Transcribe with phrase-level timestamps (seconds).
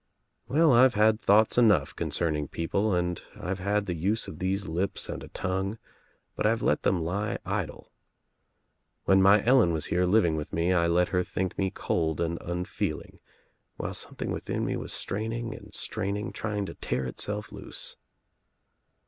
[0.47, 5.07] "Well I've had thoughts enough concerning people and I've had the use of these lips
[5.07, 5.77] and a tongue
[6.35, 7.91] but I've let them lie idle.
[9.03, 12.39] When my Ellen was here living with me I let her think me cold and
[12.41, 13.19] unfeeling
[13.75, 17.95] while something within mc was straining and straining trying to tear itself loose."